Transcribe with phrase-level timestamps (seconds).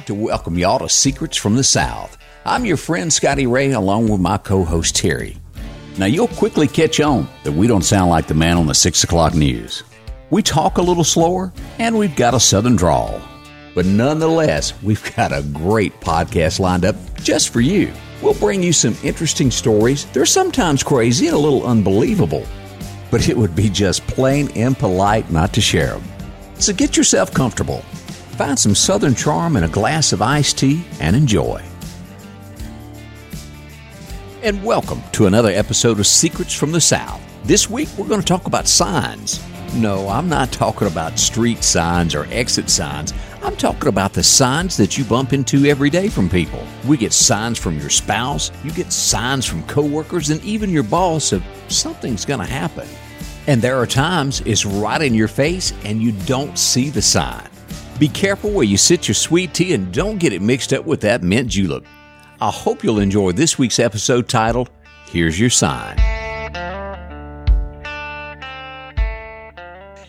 [0.00, 2.16] like to welcome y'all to Secrets from the South.
[2.46, 5.36] I'm your friend Scotty Ray along with my co-host Terry.
[5.98, 9.04] Now you'll quickly catch on that we don't sound like the man on the six
[9.04, 9.82] o'clock news.
[10.30, 13.20] We talk a little slower and we've got a southern drawl.
[13.74, 17.92] But nonetheless, we've got a great podcast lined up just for you.
[18.22, 20.06] We'll bring you some interesting stories.
[20.14, 22.46] They're sometimes crazy and a little unbelievable,
[23.10, 26.04] but it would be just plain impolite not to share them.
[26.54, 27.84] So get yourself comfortable
[28.40, 31.62] Find some Southern charm in a glass of iced tea and enjoy.
[34.42, 37.20] And welcome to another episode of Secrets from the South.
[37.44, 39.44] This week we're going to talk about signs.
[39.74, 43.12] No, I'm not talking about street signs or exit signs.
[43.42, 46.66] I'm talking about the signs that you bump into every day from people.
[46.86, 51.32] We get signs from your spouse, you get signs from coworkers, and even your boss
[51.32, 52.88] of something's going to happen.
[53.46, 57.49] And there are times it's right in your face and you don't see the sign.
[58.00, 61.02] Be careful where you sit your sweet tea and don't get it mixed up with
[61.02, 61.84] that mint julep.
[62.40, 64.70] I hope you'll enjoy this week's episode titled,
[65.10, 65.98] Here's Your Sign.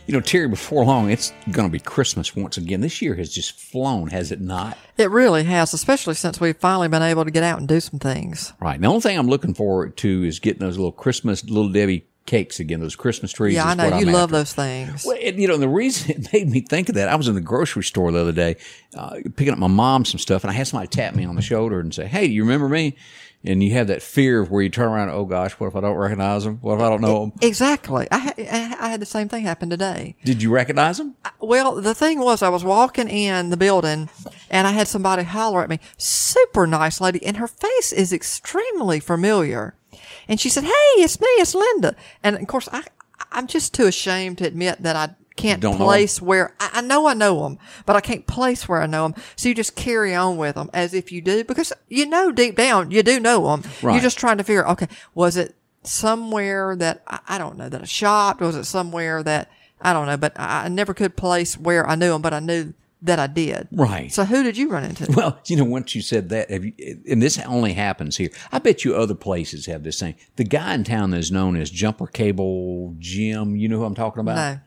[0.07, 2.79] You know, Terry, before long, it's going to be Christmas once again.
[2.79, 4.77] This year has just flown, has it not?
[4.97, 7.99] It really has, especially since we've finally been able to get out and do some
[7.99, 8.53] things.
[8.61, 8.79] Right.
[8.79, 12.61] The only thing I'm looking forward to is getting those little Christmas Little Debbie cakes
[12.61, 13.55] again, those Christmas trees.
[13.55, 14.37] Yeah, I know you I'm love after.
[14.37, 15.05] those things.
[15.05, 17.41] Well, you know, the reason it made me think of that, I was in the
[17.41, 18.55] grocery store the other day,
[18.95, 21.41] uh, picking up my mom some stuff, and I had somebody tap me on the
[21.41, 22.95] shoulder and say, "Hey, do you remember me?"
[23.43, 25.81] And you have that fear of where you turn around, oh gosh, what if I
[25.81, 26.59] don't recognize them?
[26.61, 27.33] What if I don't know them?
[27.41, 28.07] Exactly.
[28.11, 30.15] I, ha- I had the same thing happen today.
[30.23, 31.15] Did you recognize them?
[31.39, 34.09] Well, the thing was, I was walking in the building
[34.51, 35.79] and I had somebody holler at me.
[35.97, 39.73] Super nice lady, and her face is extremely familiar.
[40.31, 41.93] And she said, Hey, it's me, it's Linda.
[42.23, 42.83] And of course, I,
[43.33, 47.05] I'm just too ashamed to admit that I can't Don't place where I, I, know
[47.05, 49.21] I know them, but I can't place where I know them.
[49.35, 52.55] So you just carry on with them as if you do, because you know deep
[52.55, 53.69] down you do know them.
[53.81, 53.95] Right.
[53.95, 55.53] You're just trying to figure, okay, was it
[55.83, 58.39] somewhere that I, I don't know that I shopped?
[58.39, 61.95] Was it somewhere that I don't know, but I, I never could place where I
[61.95, 63.67] knew them, but I knew that I did.
[63.71, 64.11] Right.
[64.11, 65.11] So who did you run into?
[65.15, 66.73] Well, you know, once you said that, you,
[67.09, 68.29] and this only happens here.
[68.51, 70.15] I bet you other places have this thing.
[70.35, 73.95] The guy in town that is known as Jumper Cable Jim, you know who I'm
[73.95, 74.35] talking about?
[74.35, 74.59] No.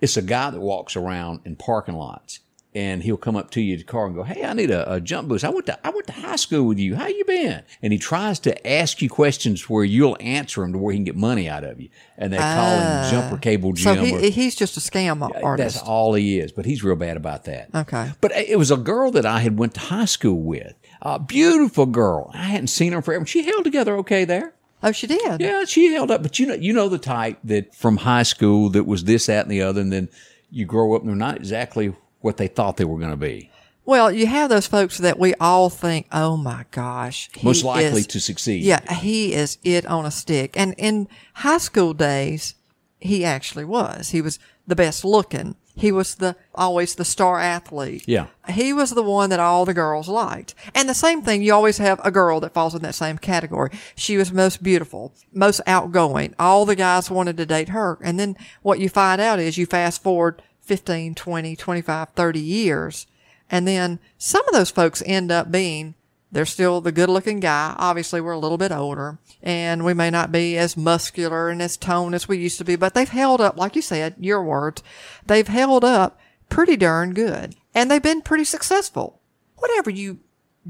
[0.00, 2.40] It's a guy that walks around in parking lots
[2.74, 4.94] and he'll come up to you in the car and go, "Hey, I need a,
[4.94, 5.44] a, jump boost.
[5.44, 6.96] I went to I went to high school with you.
[6.96, 10.78] How you been?" And he tries to ask you questions where you'll answer him to
[10.78, 11.90] where he can get money out of you.
[12.16, 13.08] And they call him ah.
[13.10, 13.96] Jumper Cable Jim.
[13.96, 15.76] So he, or, he's just a scam artist.
[15.76, 16.52] That's all he is.
[16.52, 17.68] But he's real bad about that.
[17.74, 18.12] Okay.
[18.20, 20.74] But it was a girl that I had went to high school with.
[21.02, 22.30] A beautiful girl.
[22.32, 23.26] I hadn't seen her forever.
[23.26, 24.54] She held together okay there.
[24.84, 25.40] Oh, she did.
[25.40, 26.22] Yeah, she held up.
[26.22, 29.44] But you know, you know the type that from high school that was this, that,
[29.44, 30.08] and the other, and then
[30.50, 33.50] you grow up and they're not exactly what they thought they were going to be.
[33.84, 37.28] Well, you have those folks that we all think, oh my gosh.
[37.42, 38.62] Most likely is, to succeed.
[38.62, 40.56] Yeah, he is it on a stick.
[40.56, 42.54] And in high school days,
[43.00, 44.10] he actually was.
[44.10, 45.56] He was the best looking.
[45.74, 48.04] He was the always the star athlete.
[48.06, 48.26] Yeah.
[48.48, 50.54] He was the one that all the girls liked.
[50.74, 53.70] And the same thing, you always have a girl that falls in that same category.
[53.96, 56.34] She was most beautiful, most outgoing.
[56.38, 57.98] All the guys wanted to date her.
[58.02, 63.06] And then what you find out is you fast forward 15, 20, 25, 30 years.
[63.50, 65.92] And then some of those folks end up being,
[66.30, 67.74] they're still the good looking guy.
[67.76, 71.76] Obviously, we're a little bit older and we may not be as muscular and as
[71.76, 74.82] toned as we used to be, but they've held up, like you said, your words,
[75.26, 76.18] they've held up
[76.48, 79.20] pretty darn good and they've been pretty successful.
[79.56, 80.20] Whatever you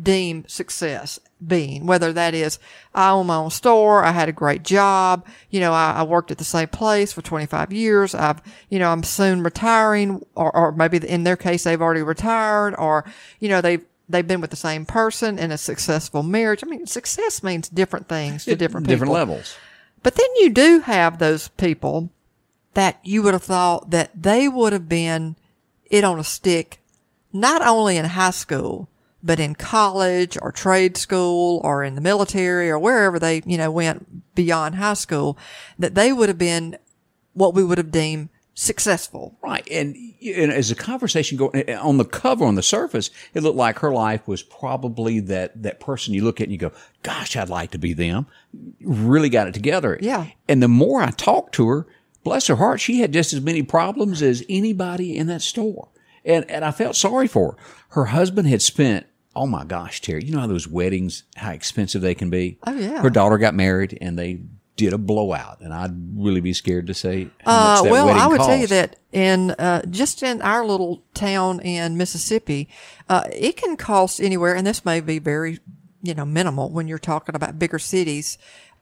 [0.00, 2.58] deem success being, whether that is
[2.94, 6.30] I own my own store, I had a great job, you know, I, I, worked
[6.30, 10.72] at the same place for 25 years, I've, you know, I'm soon retiring, or, or
[10.72, 13.04] maybe in their case they've already retired, or,
[13.40, 16.62] you know, they've, they've been with the same person in a successful marriage.
[16.64, 18.94] I mean, success means different things to different people.
[18.94, 19.56] Different levels.
[20.02, 22.10] But then you do have those people
[22.74, 25.36] that you would have thought that they would have been
[25.86, 26.80] it on a stick,
[27.32, 28.88] not only in high school,
[29.22, 33.70] but in college or trade school or in the military or wherever they, you know,
[33.70, 35.38] went beyond high school,
[35.78, 36.76] that they would have been
[37.34, 39.38] what we would have deemed successful.
[39.42, 39.66] Right.
[39.70, 43.56] And, and as the conversation going eh, on the cover, on the surface, it looked
[43.56, 46.72] like her life was probably that, that person you look at and you go,
[47.02, 48.26] gosh, I'd like to be them.
[48.80, 49.98] Really got it together.
[50.00, 50.26] Yeah.
[50.48, 51.86] And the more I talked to her,
[52.24, 55.88] bless her heart, she had just as many problems as anybody in that store.
[56.24, 57.58] And, and I felt sorry for her.
[57.88, 62.02] Her husband had spent Oh my gosh, Terry, you know how those weddings, how expensive
[62.02, 62.58] they can be?
[62.66, 63.00] Oh, yeah.
[63.00, 64.40] Her daughter got married and they
[64.76, 68.22] did a blowout, and I'd really be scared to say how Uh, that well, wedding
[68.22, 68.48] I would cost.
[68.48, 72.68] tell you that in uh, just in our little town in Mississippi,
[73.08, 75.60] uh, it can cost anywhere, and this may be very,
[76.02, 78.38] you know, minimal when you're talking about bigger cities,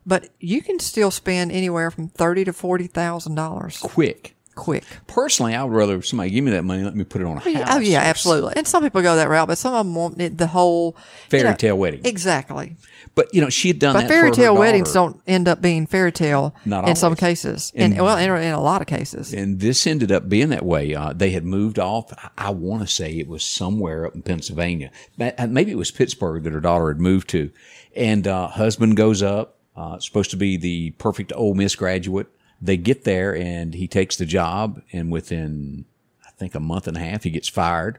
[0.06, 4.36] but you can still spend anywhere from thirty to forty thousand dollars quick.
[4.54, 4.84] Quick.
[5.06, 7.40] Personally, I would rather somebody give me that money, let me put it on a
[7.40, 7.68] house.
[7.70, 8.54] Oh yeah, absolutely.
[8.56, 11.02] And some people go that route, but some of them want it, the whole you
[11.30, 12.00] Fairy know, tale wedding.
[12.04, 12.76] Exactly.
[13.14, 16.12] But you know, she had done But fairy tale weddings don't end up being fairy
[16.12, 19.32] tale Not in some cases, And- and well, in, in a lot of cases.
[19.32, 20.94] and this ended up being that way.
[20.94, 22.12] Uh, they had moved off.
[22.12, 24.90] I- I want to say it was somewhere up in Pennsylvania.
[25.20, 27.50] Uh, Maybe it was Pittsburgh that her daughter had moved to.
[27.96, 32.28] And uh, husband goes up, uh, supposed to be the perfect Ole Miss graduate.
[32.60, 35.84] They get there and he takes the job, and within
[36.26, 37.98] I think a month and a half, he gets fired.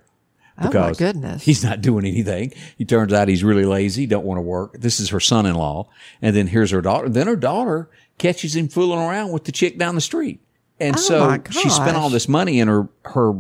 [0.60, 1.44] Oh, my goodness.
[1.44, 2.54] He's not doing anything.
[2.78, 4.74] He turns out he's really lazy, don't want to work.
[4.80, 5.88] This is her son-in-law.
[6.22, 7.10] And then here's her daughter.
[7.10, 10.40] Then her daughter catches him fooling around with the chick down the street.
[10.80, 13.34] And Oh, so she spent all this money and her, her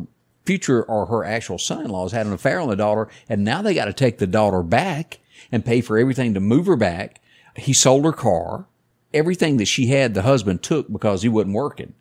[0.45, 3.07] future or her actual son-in-law has had an affair on the daughter.
[3.29, 5.19] And now they got to take the daughter back
[5.51, 7.21] and pay for everything to move her back.
[7.55, 8.65] He sold her car.
[9.13, 11.93] Everything that she had, the husband took because he wasn't working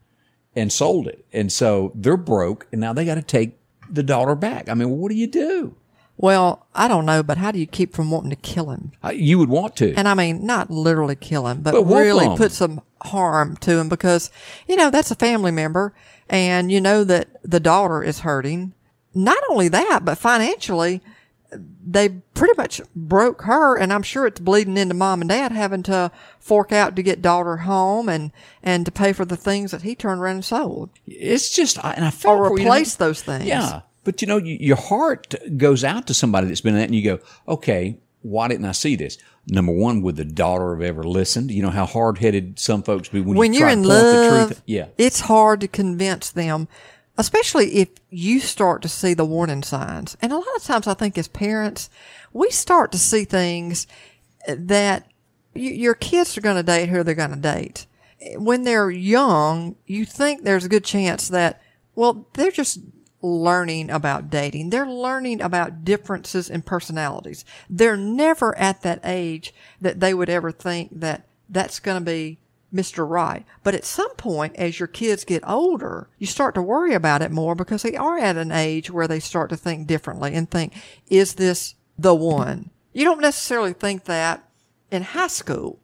[0.55, 1.25] and sold it.
[1.33, 3.59] And so they're broke and now they got to take
[3.89, 4.69] the daughter back.
[4.69, 5.75] I mean, what do you do?
[6.17, 8.93] Well, I don't know, but how do you keep from wanting to kill him?
[9.03, 9.95] Uh, You would want to.
[9.95, 13.89] And I mean, not literally kill him, but, But really put some harm to him
[13.89, 14.31] because,
[14.69, 15.95] you know, that's a family member
[16.29, 18.75] and you know that the daughter is hurting.
[19.15, 21.01] Not only that, but financially,
[21.53, 25.83] they pretty much broke her and I'm sure it's bleeding into mom and dad having
[25.85, 28.33] to fork out to get daughter home and,
[28.63, 32.05] and to pay for the things that he turned around and sold it's just, and
[32.05, 33.47] I feel or for you, know, replace those things.
[33.47, 33.83] Yeah.
[34.05, 36.95] But you know, you, your heart goes out to somebody that's been in that and
[36.95, 39.19] you go, okay, why didn't I see this?
[39.47, 41.51] Number one, would the daughter have ever listened?
[41.51, 43.89] You know how hard headed some folks be when, when you you're try in to
[43.89, 44.63] point the love, truth.
[44.67, 44.87] Yeah.
[44.99, 46.69] it's hard to convince them,
[47.21, 50.17] especially if you start to see the warning signs.
[50.23, 51.91] And a lot of times, I think as parents,
[52.33, 53.87] we start to see things
[54.49, 55.07] that
[55.55, 57.87] your kids are going to date who they're going to date.
[58.37, 61.61] When they're young, you think there's a good chance that,
[61.95, 62.79] well, they're just
[63.21, 64.71] learning about dating.
[64.71, 67.45] They're learning about differences in personalities.
[67.69, 72.39] They're never at that age that they would ever think that that's going to be
[72.73, 73.09] Mr.
[73.09, 73.45] Right.
[73.63, 77.31] But at some point, as your kids get older, you start to worry about it
[77.31, 80.75] more because they are at an age where they start to think differently and think,
[81.09, 82.71] is this the one?
[82.93, 84.49] You don't necessarily think that
[84.91, 85.79] in high school.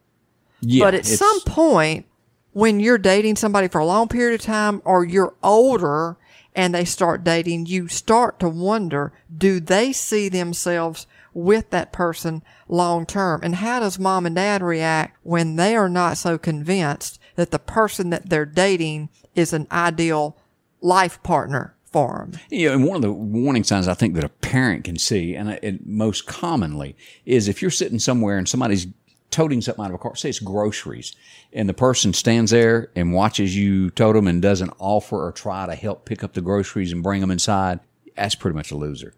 [0.60, 0.84] Yeah.
[0.84, 2.06] But at some point,
[2.52, 6.16] when you're dating somebody for a long period of time or you're older
[6.54, 11.06] and they start dating, you start to wonder, do they see themselves
[11.36, 13.40] with that person long term?
[13.42, 17.58] And how does mom and dad react when they are not so convinced that the
[17.58, 20.36] person that they're dating is an ideal
[20.80, 22.40] life partner for them?
[22.50, 25.50] Yeah, and one of the warning signs I think that a parent can see, and
[25.50, 26.96] uh, it most commonly,
[27.26, 28.86] is if you're sitting somewhere and somebody's
[29.30, 31.14] toting something out of a car, say it's groceries,
[31.52, 35.66] and the person stands there and watches you tote them and doesn't offer or try
[35.66, 37.80] to help pick up the groceries and bring them inside,
[38.16, 39.12] that's pretty much a loser.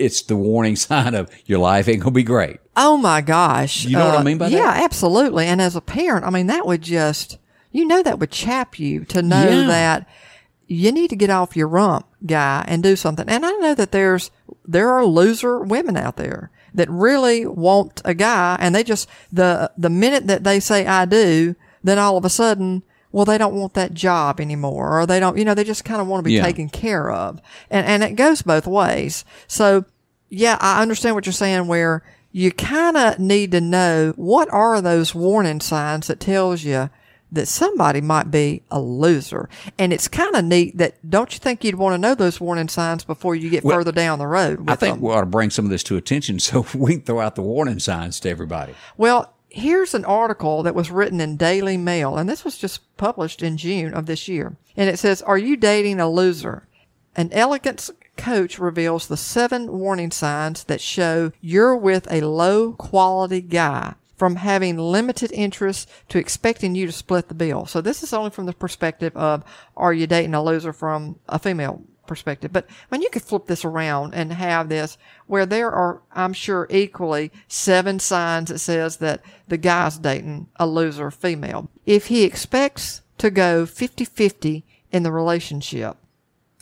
[0.00, 2.58] It's the warning sign of your life ain't gonna be great.
[2.76, 3.84] Oh my gosh.
[3.84, 4.56] You know what I Uh, mean by that?
[4.56, 5.46] Yeah, absolutely.
[5.46, 7.38] And as a parent, I mean, that would just,
[7.72, 9.66] you know, that would chap you to know Yeah.
[9.66, 10.06] that
[10.66, 13.28] you need to get off your rump, guy, and do something.
[13.28, 14.30] And I know that there's,
[14.66, 19.70] there are loser women out there that really want a guy and they just, the,
[19.76, 23.54] the minute that they say I do, then all of a sudden, well, they don't
[23.54, 26.24] want that job anymore or they don't, you know, they just kind of want to
[26.28, 26.42] be Yeah.
[26.44, 27.40] taken care of.
[27.70, 29.24] And, and it goes both ways.
[29.46, 29.84] So
[30.28, 32.02] yeah, I understand what you're saying where
[32.32, 36.88] you kind of need to know what are those warning signs that tells you
[37.32, 39.48] that somebody might be a loser.
[39.78, 42.68] And it's kind of neat that don't you think you'd want to know those warning
[42.68, 45.02] signs before you get Well, further down the road with I think them?
[45.02, 47.42] we ought to bring some of this to attention so we can throw out the
[47.42, 48.74] warning signs to everybody.
[48.96, 53.42] Well, here's an article that was written in Daily Mail, and this was just published
[53.42, 54.56] in June of this year.
[54.76, 56.66] And it says, Are you dating a loser?
[57.16, 63.40] An elegance coach reveals the seven warning signs that show you're with a low quality
[63.40, 63.94] guy.
[64.16, 67.64] From having limited interest to expecting you to split the bill.
[67.64, 69.42] So this is only from the perspective of
[69.78, 72.52] are you dating a loser from a female perspective.
[72.52, 74.98] But I mean, you could flip this around and have this
[75.28, 80.66] where there are, I'm sure, equally seven signs that says that the guy's dating a
[80.66, 81.70] loser female.
[81.86, 85.96] If he expects to go 50-50 in the relationship,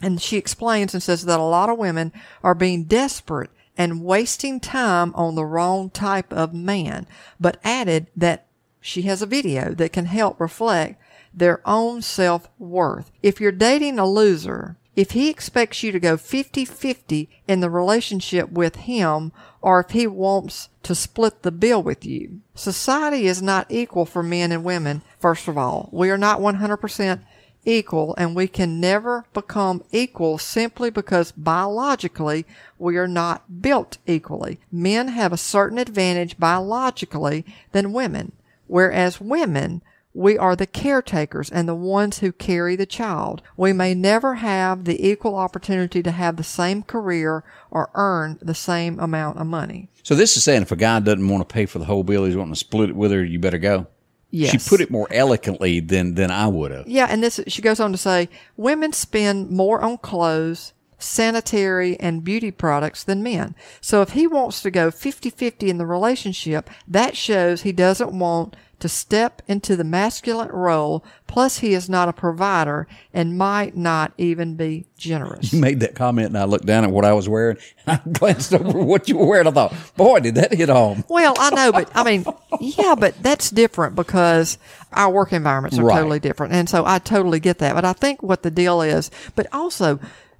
[0.03, 2.13] and she explains and says that a lot of women
[2.45, 7.07] are being desperate and wasting time on the wrong type of man,
[7.41, 8.49] but added that
[8.83, 11.01] she has a video that can help reflect
[11.33, 13.11] their own self worth.
[13.23, 17.71] If you're dating a loser, if he expects you to go 50 50 in the
[17.71, 19.31] relationship with him,
[19.63, 24.25] or if he wants to split the bill with you, society is not equal for
[24.25, 25.89] men and women, first of all.
[25.93, 27.21] We are not 100%
[27.65, 32.45] equal, and we can never become equal simply because biologically
[32.77, 34.59] we are not built equally.
[34.73, 38.33] Men have a certain advantage biologically than women,
[38.67, 39.81] whereas women
[40.19, 43.41] we are the caretakers and the ones who carry the child.
[43.57, 48.55] We may never have the equal opportunity to have the same career or earn the
[48.55, 49.89] same amount of money.
[50.03, 52.25] So this is saying if a guy doesn't want to pay for the whole bill,
[52.25, 53.87] he's wanting to split it with her, you better go.
[54.31, 54.51] Yes.
[54.51, 56.89] She put it more eloquently than than I would have.
[56.89, 62.25] Yeah, and this she goes on to say women spend more on clothes, sanitary and
[62.25, 63.55] beauty products than men.
[63.81, 68.57] So if he wants to go 50-50 in the relationship, that shows he doesn't want
[68.81, 71.05] to step into the masculine role.
[71.27, 75.53] Plus, he is not a provider and might not even be generous.
[75.53, 77.57] You made that comment, and I looked down at what I was wearing.
[77.87, 79.47] I glanced over what you were wearing.
[79.47, 81.05] I thought, boy, did that hit home.
[81.09, 82.25] Well, I know, but I mean,
[82.61, 84.59] yeah, but that's different because
[84.93, 85.97] our work environments are Right.
[85.97, 86.53] totally different.
[86.53, 87.75] And so I totally get that.
[87.75, 89.99] But I think what the deal is, but also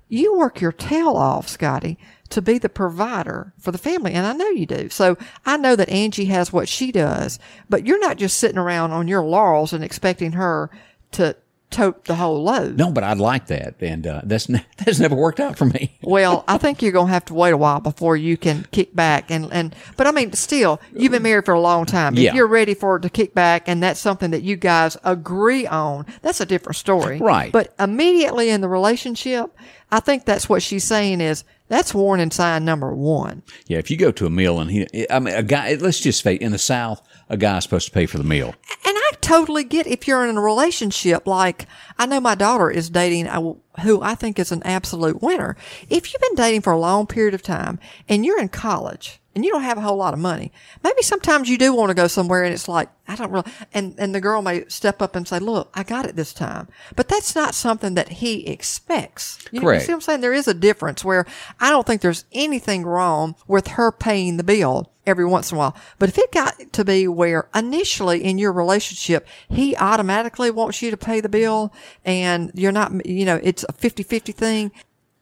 [0.09, 1.99] you work your tail off, Scotty,
[2.31, 4.13] to be the provider for the family.
[4.13, 4.89] And I know you do.
[4.89, 7.39] So I know that Angie has what she does,
[7.69, 10.71] but you're not just sitting around on your laurels and expecting her
[11.13, 11.37] to
[11.71, 12.77] tote the whole load.
[12.77, 15.95] No, but I'd like that, and uh, that's ne- that's never worked out for me.
[16.09, 19.31] Well, I think you're gonna have to wait a while before you can kick back
[19.31, 19.77] and and.
[19.99, 22.15] But I mean, still, you've been married for a long time.
[22.15, 22.31] Yeah.
[22.31, 25.67] If you're ready for it to kick back, and that's something that you guys agree
[25.67, 27.53] on, that's a different story, Right.
[27.53, 29.55] But immediately in the relationship,
[29.93, 33.43] I think that's what she's saying is that's warning sign number one.
[33.67, 35.75] Yeah, if you go to a meal and he, I mean, a guy.
[35.75, 38.55] Let's just say in the South, a guy's supposed to pay for the meal.
[38.87, 38.97] And
[39.29, 41.67] totally get if you're in a relationship, like
[41.99, 45.57] I know my daughter is dating a, who I think is an absolute winner.
[45.91, 49.45] If you've been dating for a long period of time and you're in college and
[49.45, 50.51] you don't have a whole lot of money,
[50.83, 53.95] maybe sometimes you do want to go somewhere and it's like, I don't really, and,
[53.99, 56.67] and the girl may step up and say, look, I got it this time.
[56.97, 59.39] But that's not something that he expects.
[59.53, 60.21] You, know, you see what I'm saying?
[60.23, 61.27] There is a difference where
[61.61, 65.59] I don't think there's anything wrong with her paying the bill every once in a
[65.59, 65.77] while.
[65.99, 70.91] But if it got to be where initially in your relationship, he automatically wants you
[70.91, 71.73] to pay the bill
[72.05, 74.73] and you're not, you know, it's a 50-50 thing.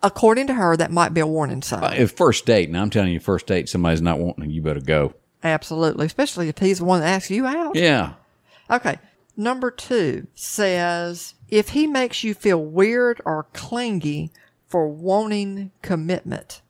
[0.02, 1.95] According to her, that might be a warning sign.
[1.95, 5.14] If first date, and I'm telling you, first date, somebody's not wanting, you better go.
[5.43, 6.07] Absolutely.
[6.07, 7.76] Especially if he's the one that asks you out.
[7.76, 8.12] Yeah,
[8.71, 8.99] Okay.
[9.37, 14.31] Number two says if he makes you feel weird or clingy
[14.66, 16.62] for wanting commitment.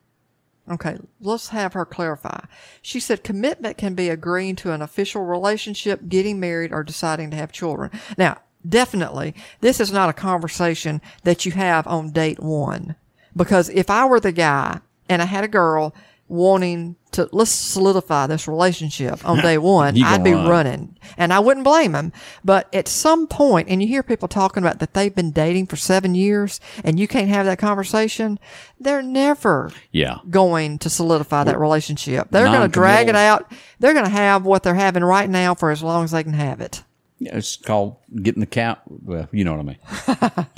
[0.69, 2.41] Okay, let's have her clarify.
[2.83, 7.37] She said commitment can be agreeing to an official relationship, getting married, or deciding to
[7.37, 7.91] have children.
[8.19, 12.97] Now, definitely, this is not a conversation that you have on date one.
[13.37, 15.95] Because if I were the guy and I had a girl
[16.28, 20.49] wanting to, let's solidify this relationship on day one, I'd be run.
[20.49, 20.99] running.
[21.16, 22.12] And I wouldn't blame him.
[22.45, 25.76] But at some point, and you hear people talking about that they've been dating for
[25.76, 28.38] seven years and you can't have that conversation,
[28.78, 30.18] they're never yeah.
[30.28, 32.28] going to solidify that relationship.
[32.30, 33.50] They're going to drag it out.
[33.78, 36.35] They're going to have what they're having right now for as long as they can
[36.35, 36.83] have it.
[37.18, 38.76] Yeah, It's called getting the cow.
[38.87, 40.47] Well, you know what I mean.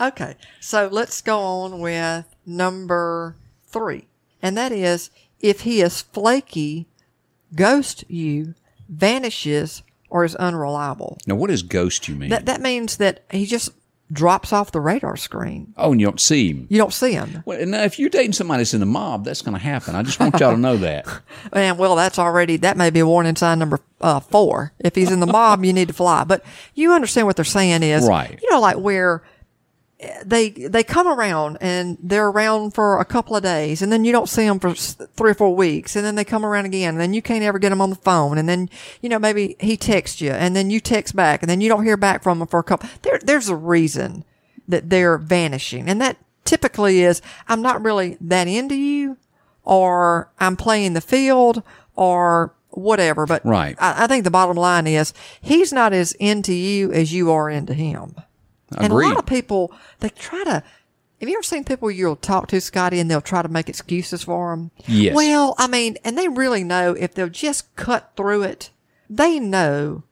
[0.00, 0.36] Okay.
[0.60, 3.36] So let's go on with number
[3.76, 4.06] three.
[4.42, 6.86] And that is if he is flaky,
[7.54, 8.54] ghost you,
[8.88, 11.18] vanishes, or is unreliable.
[11.26, 12.30] Now, what does ghost you mean?
[12.30, 13.70] That, that means that he just
[14.12, 15.74] drops off the radar screen.
[15.76, 16.66] oh, and you don't see him.
[16.70, 17.42] You don't see him.
[17.44, 19.96] Well, now, if you're dating somebody that's in the mob, that's going to happen.
[19.96, 21.06] I just want y'all to know that.
[21.52, 24.72] And well, that's already, that may be a warning sign number uh, four.
[24.78, 26.22] If he's in the mob, you need to fly.
[26.24, 28.38] But you understand what they're saying is, Right.
[28.42, 29.22] you know, like where
[30.24, 34.12] they, they come around and they're around for a couple of days and then you
[34.12, 37.00] don't see them for three or four weeks and then they come around again and
[37.00, 38.68] then you can't ever get them on the phone and then,
[39.00, 41.84] you know, maybe he texts you and then you text back and then you don't
[41.84, 42.88] hear back from him for a couple.
[43.02, 44.24] There, there's a reason
[44.68, 45.88] that they're vanishing.
[45.88, 49.16] And that typically is, I'm not really that into you
[49.64, 51.62] or I'm playing the field
[51.94, 53.24] or whatever.
[53.26, 53.76] But Right.
[53.78, 57.48] I, I think the bottom line is he's not as into you as you are
[57.48, 58.14] into him.
[58.76, 60.62] And a lot of people, they try to,
[61.20, 64.24] have you ever seen people you'll talk to, Scotty, and they'll try to make excuses
[64.24, 64.70] for them?
[64.86, 65.14] Yes.
[65.14, 68.70] Well, I mean, and they really know if they'll just cut through it,
[69.08, 70.02] they know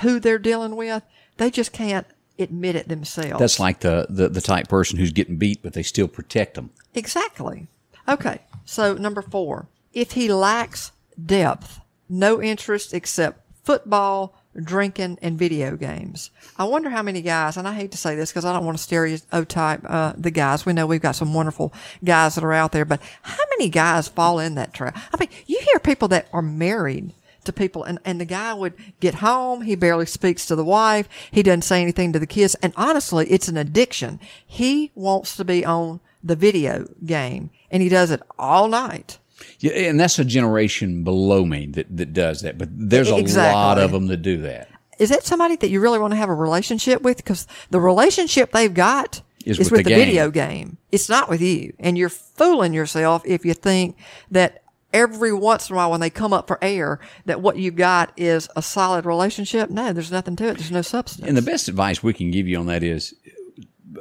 [0.00, 1.02] who they're dealing with.
[1.36, 2.06] They just can't
[2.38, 3.38] admit it themselves.
[3.38, 6.70] That's like the, the, the type person who's getting beat, but they still protect them.
[6.94, 7.66] Exactly.
[8.08, 8.40] Okay.
[8.64, 10.92] So number four, if he lacks
[11.24, 16.30] depth, no interest except football, drinking, and video games.
[16.56, 18.76] I wonder how many guys, and I hate to say this because I don't want
[18.78, 20.64] to stereotype uh, the guys.
[20.64, 24.08] We know we've got some wonderful guys that are out there, but how many guys
[24.08, 24.96] fall in that trap?
[25.12, 27.12] I mean, you hear people that are married
[27.44, 29.62] to people and, and the guy would get home.
[29.62, 31.08] He barely speaks to the wife.
[31.30, 32.54] He doesn't say anything to the kids.
[32.56, 34.18] And honestly, it's an addiction.
[34.46, 39.18] He wants to be on the video game and he does it all night.
[39.60, 42.58] Yeah, and that's a generation below me that, that does that.
[42.58, 43.54] But there's a Exactly.
[43.54, 44.68] lot of them that do that.
[44.98, 47.16] Is that somebody that you really want to have a relationship with?
[47.16, 50.06] Because the relationship they've got Is is, with with, the the, game.
[50.06, 50.78] video game.
[50.92, 51.74] It's not with you.
[51.80, 53.96] And you're fooling yourself if you think
[54.30, 57.74] that every once in a while when they come up for air that what you've
[57.74, 59.68] got is a solid relationship.
[59.68, 60.58] No, there's nothing to it.
[60.58, 61.26] There's no substance.
[61.26, 63.12] And the best advice we can give you on that is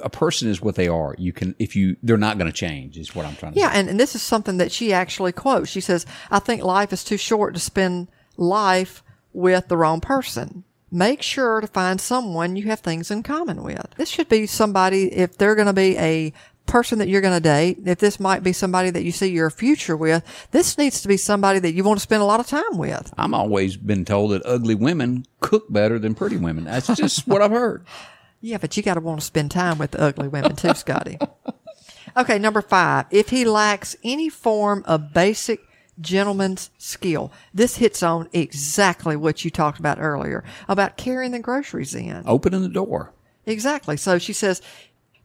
[0.03, 1.15] a person is what they are.
[1.17, 3.71] You can, if you, they're not going to change, is what I'm trying to Yeah,
[3.71, 3.79] say.
[3.79, 5.69] and, and this is something that she actually quotes.
[5.69, 8.07] She says, I think life is too short to spend
[8.37, 10.63] life with the wrong person.
[10.91, 13.87] Make sure to find someone you have things in common with.
[13.97, 16.33] This should be somebody, if they're going to be a
[16.67, 19.49] person that you're going to date, if this might be somebody that you see your
[19.49, 22.47] future with, this needs to be somebody that you want to spend a lot of
[22.47, 23.11] time with.
[23.17, 26.63] I'm always been told that ugly women cook better than pretty women.
[26.65, 27.85] That's just what I've heard.
[28.43, 31.17] Yeah, but you got to want to spend time with the ugly women too, Scotty.
[32.15, 33.05] Okay, number five.
[33.09, 35.61] If he lacks any form of basic
[35.99, 41.95] gentleman's skill, this hits on exactly what you talked about earlier about carrying the groceries
[41.95, 42.21] in.
[42.27, 43.13] Opening the door.
[43.47, 43.97] Exactly.
[43.97, 44.61] So she says,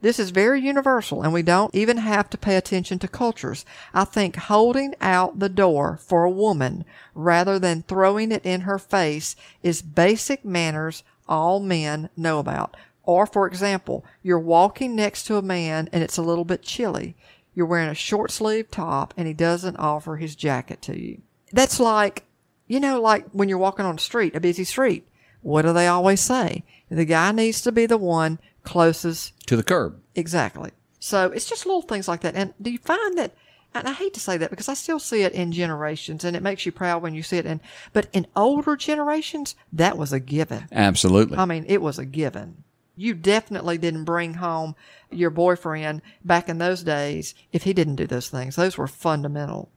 [0.00, 3.66] this is very universal and we don't even have to pay attention to cultures.
[3.92, 8.78] I think holding out the door for a woman rather than throwing it in her
[8.78, 12.76] face is basic manners all men know about.
[13.08, 17.16] Or for example, you're walking next to a man and it's a little bit chilly.
[17.54, 21.22] You're wearing a short sleeve top and he doesn't offer his jacket to you.
[21.50, 22.24] That's like,
[22.66, 25.08] you know, like when you're walking on the street, a busy street.
[25.40, 26.64] What do they always say?
[26.90, 29.32] The guy needs to be the one closest.
[29.46, 29.98] To the curb.
[30.14, 30.72] Exactly.
[31.00, 32.34] So it's just little things like that.
[32.34, 33.32] And do you find that?
[33.72, 36.42] And I hate to say that because I still see it in generations, and it
[36.42, 37.46] makes you proud when you see it.
[37.46, 37.60] And
[37.94, 40.66] but in older generations, that was a given.
[40.72, 41.38] Absolutely.
[41.38, 42.64] I mean, it was a given.
[42.98, 44.74] You definitely didn't bring home
[45.10, 48.56] your boyfriend back in those days if he didn't do those things.
[48.56, 49.70] Those were fundamental.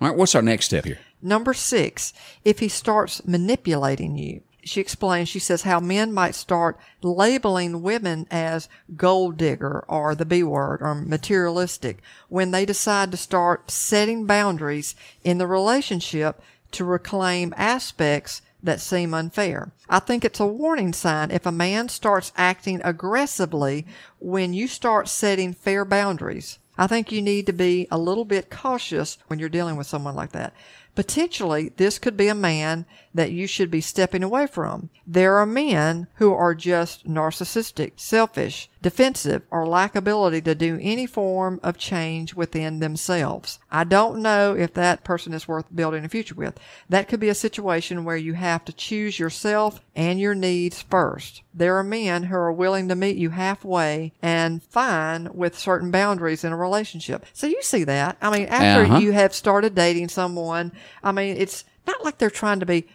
[0.00, 0.98] All right, what's our next step here?
[1.22, 2.12] Number six,
[2.44, 4.42] if he starts manipulating you.
[4.64, 10.24] She explains, she says how men might start labeling women as gold digger or the
[10.24, 16.84] B word or materialistic when they decide to start setting boundaries in the relationship to
[16.84, 19.70] reclaim aspects that seem unfair.
[19.88, 23.86] I think it's a warning sign if a man starts acting aggressively
[24.18, 26.58] when you start setting fair boundaries.
[26.76, 30.16] I think you need to be a little bit cautious when you're dealing with someone
[30.16, 30.52] like that.
[30.94, 34.90] Potentially, this could be a man that you should be stepping away from.
[35.06, 41.06] There are men who are just narcissistic, selfish, defensive, or lack ability to do any
[41.06, 43.58] form of change within themselves.
[43.72, 46.60] I don't know if that person is worth building a future with.
[46.88, 51.40] That could be a situation where you have to choose yourself and your needs first.
[51.54, 56.44] There are men who are willing to meet you halfway and fine with certain boundaries
[56.44, 57.24] in a relationship.
[57.32, 58.18] So you see that.
[58.20, 58.98] I mean, after Uh-huh.
[58.98, 62.86] you have started dating someone, I mean, it's not like they're trying to be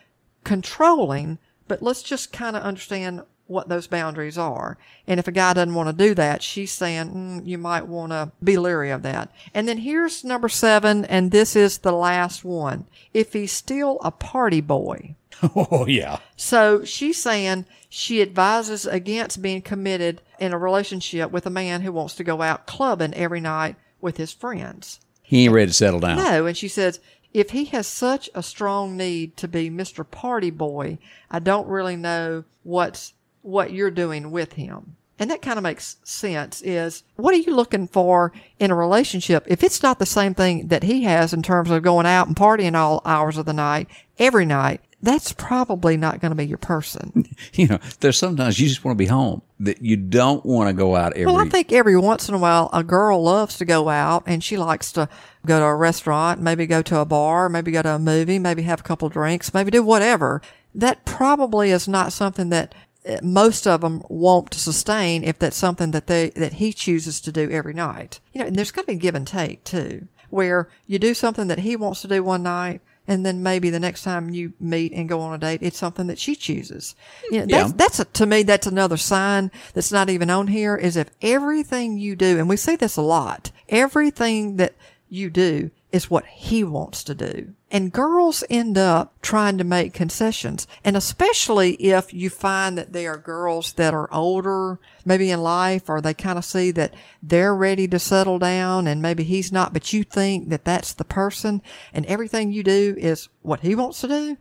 [0.43, 4.77] controlling, but let's just kind of understand what those boundaries are.
[5.07, 8.11] And if a guy doesn't want to do that, she's saying mm, you might want
[8.11, 9.31] to be leery of that.
[9.53, 12.85] And then here's number seven, and this is the last one.
[13.13, 15.15] If he's still a party boy.
[15.55, 16.19] Oh, yeah.
[16.35, 21.93] So she's saying she advises against being committed in a relationship with a man who
[21.93, 24.99] wants to go out clubbing every night with his friends.
[25.23, 26.17] He ain't ready to settle down.
[26.17, 26.99] No, and she says
[27.33, 30.09] if he has such a strong need to be Mr.
[30.09, 30.97] Party Boy,
[31.29, 34.95] I don't really know what's what you're doing with him.
[35.19, 39.43] And that kind of makes sense is what are you looking for in a relationship?
[39.47, 42.35] If it's not the same thing that he has in terms of going out and
[42.35, 46.57] partying all hours of the night, every night, that's probably not going to be your
[46.57, 47.25] person.
[47.53, 49.41] You know, there's sometimes you just want to be home.
[49.59, 51.25] That you don't want to go out every.
[51.25, 54.41] Well, I think every once in a while, a girl loves to go out and
[54.41, 55.09] she likes to
[55.45, 58.61] go to a restaurant, maybe go to a bar, maybe go to a movie, maybe
[58.61, 60.41] have a couple drinks, maybe do whatever.
[60.75, 62.73] That probably is not something that
[63.21, 67.49] most of them won't sustain if that's something that they, that he chooses to do
[67.49, 68.19] every night.
[68.33, 71.47] You know, and there's got to be give and take too, where you do something
[71.47, 72.81] that he wants to do one night.
[73.07, 76.05] And then maybe the next time you meet and go on a date, it's something
[76.07, 76.95] that she chooses.
[77.31, 77.57] You know, Yeah.
[77.63, 81.09] that's, that's a, to me, that's another sign that's not even on here is if
[81.19, 84.75] everything you do, and we see this a lot, everything that
[85.09, 87.53] you do is what he wants to do.
[87.71, 90.67] And girls end up trying to make concessions.
[90.83, 95.89] And especially if you find that they are girls that are older, maybe in life,
[95.89, 99.73] or they kind of see that they're ready to settle down and maybe he's not,
[99.73, 101.61] but you think that that's the person
[101.93, 104.37] and everything you do is what he wants to do.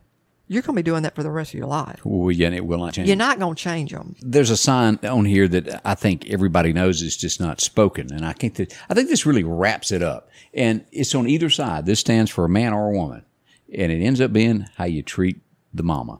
[0.51, 2.01] You're going to be doing that for the rest of your life.
[2.03, 3.07] Well, yeah, and it will not change.
[3.07, 4.15] You're not going to change them.
[4.19, 8.25] There's a sign on here that I think everybody knows is just not spoken, and
[8.25, 10.27] I think that I think this really wraps it up.
[10.55, 11.85] And it's on either side.
[11.85, 13.23] This stands for a man or a woman,
[13.71, 15.39] and it ends up being how you treat
[15.71, 16.19] the mama.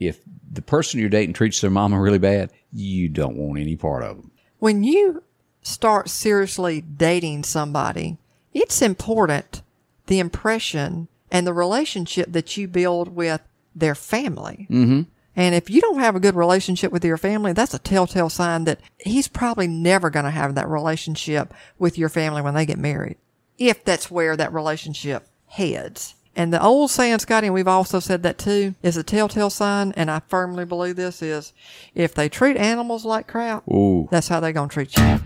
[0.00, 4.02] If the person you're dating treats their mama really bad, you don't want any part
[4.02, 4.30] of them.
[4.58, 5.22] When you
[5.60, 8.16] start seriously dating somebody,
[8.54, 9.60] it's important
[10.06, 13.42] the impression and the relationship that you build with
[13.76, 14.66] their family.
[14.70, 15.02] Mm-hmm.
[15.38, 18.64] And if you don't have a good relationship with your family, that's a telltale sign
[18.64, 22.78] that he's probably never going to have that relationship with your family when they get
[22.78, 23.18] married.
[23.58, 26.14] If that's where that relationship heads.
[26.34, 29.92] And the old saying, Scotty, and we've also said that too, is a telltale sign,
[29.96, 31.54] and I firmly believe this is
[31.94, 34.08] if they treat animals like crap, Ooh.
[34.10, 35.20] that's how they're going to treat you.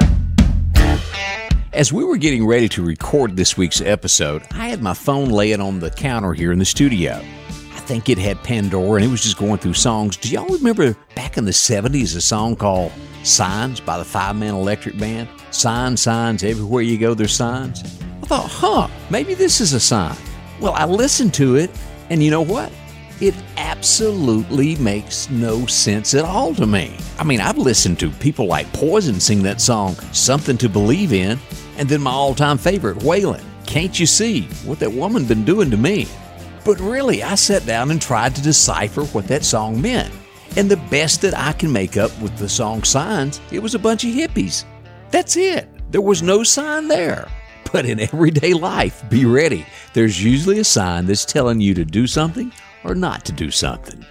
[1.76, 5.60] As we were getting ready to record this week's episode, I had my phone laying
[5.60, 7.22] on the counter here in the studio.
[7.50, 10.16] I think it had Pandora and it was just going through songs.
[10.16, 12.92] Do y'all remember back in the 70s a song called
[13.24, 15.28] Signs by the Five Man Electric Band?
[15.50, 17.82] Signs, signs, everywhere you go, there's signs.
[18.22, 20.16] I thought, huh, maybe this is a sign.
[20.58, 21.70] Well, I listened to it,
[22.08, 22.72] and you know what?
[23.20, 26.96] It absolutely makes no sense at all to me.
[27.18, 31.38] I mean, I've listened to people like Poison sing that song, Something to Believe in,
[31.78, 33.44] and then my all time favorite, Waylon.
[33.66, 36.06] Can't you see what that woman been doing to me?
[36.64, 40.12] But really, I sat down and tried to decipher what that song meant.
[40.56, 43.78] And the best that I can make up with the song Signs, it was a
[43.78, 44.64] bunch of hippies.
[45.10, 45.68] That's it.
[45.90, 47.28] There was no sign there.
[47.72, 49.66] But in everyday life, be ready.
[49.92, 52.52] There's usually a sign that's telling you to do something
[52.84, 54.04] or not to do something.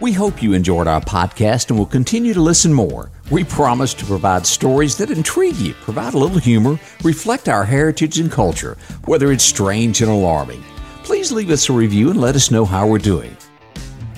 [0.00, 3.10] We hope you enjoyed our podcast and will continue to listen more.
[3.30, 8.18] We promise to provide stories that intrigue you, provide a little humor, reflect our heritage
[8.18, 10.64] and culture, whether it's strange and alarming.
[11.04, 13.36] Please leave us a review and let us know how we're doing.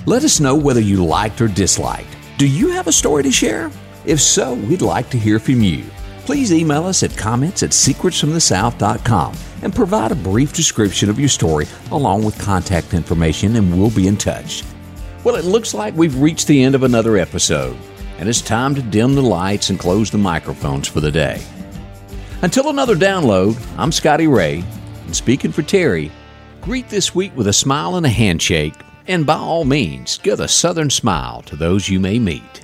[0.07, 2.07] Let us know whether you liked or disliked.
[2.39, 3.69] Do you have a story to share?
[4.03, 5.83] If so, we'd like to hear from you.
[6.25, 11.67] Please email us at comments at secretsfromthesouth.com and provide a brief description of your story
[11.91, 14.63] along with contact information, and we'll be in touch.
[15.23, 17.77] Well, it looks like we've reached the end of another episode,
[18.17, 21.41] and it's time to dim the lights and close the microphones for the day.
[22.41, 24.63] Until another download, I'm Scotty Ray,
[25.05, 26.11] and speaking for Terry,
[26.61, 28.75] greet this week with a smile and a handshake,
[29.07, 32.61] and by all means, give a southern smile to those you may meet.